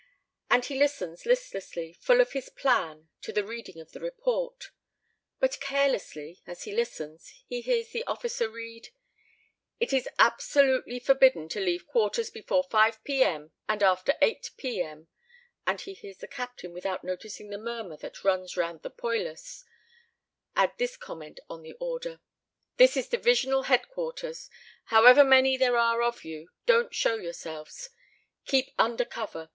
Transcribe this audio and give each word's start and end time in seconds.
And 0.49 0.65
he 0.65 0.73
listens 0.79 1.27
listlessly, 1.27 1.93
full 1.93 2.21
of 2.21 2.31
his 2.31 2.49
plan, 2.49 3.09
to 3.21 3.31
the 3.31 3.45
reading 3.45 3.79
of 3.79 3.91
the 3.91 3.99
report. 3.99 4.71
But 5.39 5.59
carelessly 5.59 6.41
as 6.47 6.63
he 6.63 6.73
listens, 6.73 7.31
he 7.45 7.61
hears 7.61 7.89
the 7.89 8.03
officer 8.05 8.49
read, 8.49 8.87
"It 9.79 9.93
is 9.93 10.09
absolutely 10.17 10.97
forbidden 10.99 11.49
to 11.49 11.59
leave 11.59 11.85
quarters 11.85 12.31
before 12.31 12.63
5 12.63 13.03
p.m. 13.03 13.51
and 13.69 13.83
after 13.83 14.15
8 14.23 14.49
p.m.," 14.57 15.07
and 15.67 15.79
he 15.81 15.93
hears 15.93 16.17
the 16.17 16.27
captain, 16.27 16.73
without 16.73 17.03
noticing 17.03 17.51
the 17.51 17.59
murmur 17.59 17.95
that 17.97 18.23
runs 18.23 18.57
round 18.57 18.81
the 18.81 18.89
poilus, 18.89 19.63
add 20.55 20.73
this 20.79 20.97
comment 20.97 21.39
on 21.47 21.61
the 21.61 21.73
order: 21.73 22.21
"This 22.77 22.97
is 22.97 23.07
Divisional 23.07 23.65
Headquarters. 23.69 24.49
However 24.85 25.23
many 25.23 25.57
there 25.57 25.77
are 25.77 26.01
of 26.01 26.23
you, 26.23 26.49
don't 26.65 26.91
show 26.91 27.17
yourselves. 27.17 27.91
Keep 28.47 28.71
under 28.79 29.05
cover. 29.05 29.49